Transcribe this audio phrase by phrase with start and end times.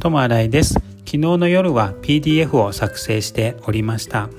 [0.00, 0.74] 友新井です。
[0.74, 4.30] 昨日の夜は PDF を作成しておりました。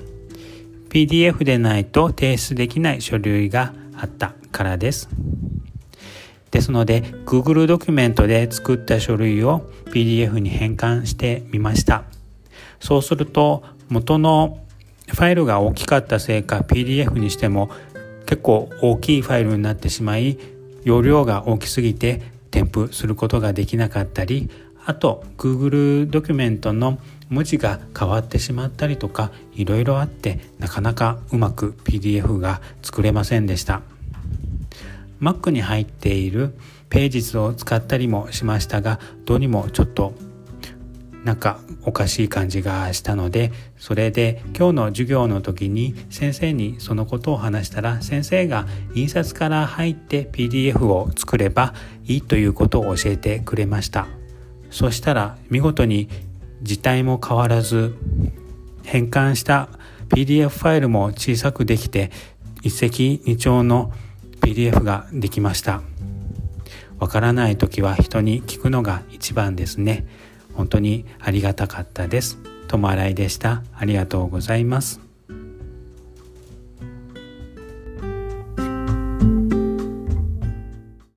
[0.88, 5.10] PDF でないと提出できない書類があったからです。
[6.50, 12.04] ですので Google ドキュメントで作った書類を PDF に変換してみました。
[12.80, 14.60] そうすると元の
[15.08, 17.70] ファイルが大きかったせいか PDF にしても
[18.24, 20.38] 結構大きいファイルになってしまい
[20.84, 24.48] 容量が大きすぎて添付することができなかったり
[24.86, 26.98] あと Google ドキュメントの
[27.28, 33.82] 文字が変わってしまったりとかいろいろあってなかなかうまく PDF が作れませんでした。
[35.20, 36.54] Mac に入っている
[36.88, 40.14] ページ図を使ったりもしましたがどうにもちょっと
[41.24, 54.08] なんかおかしい感じがしたのでそれで今日の授業の時に先生にそのことを話したら先生が印刷から入って PDF を作ればいいということを教えてくれました。
[54.70, 56.08] そしたら見事に
[56.62, 57.94] 字体も変わらず
[58.84, 59.68] 変換した
[60.08, 62.10] PDF ファイルも小さくできて
[62.62, 63.92] 一石二鳥の
[64.40, 65.82] PDF ができました
[66.98, 70.06] わからない時は人に聞くのが一番ですね
[70.54, 72.38] 本当にありがたかったです。
[72.68, 73.62] 友新井でした。
[73.74, 75.09] ありがとうございます。